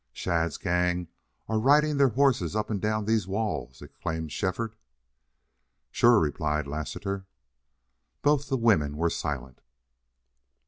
[0.13, 1.09] "Shadd's gang
[1.47, 4.75] are riding their horses up and down these walls!" exclaimed Shefford.
[5.91, 7.27] "Shore," replied Lassiter.
[8.23, 9.61] Both the women were silent.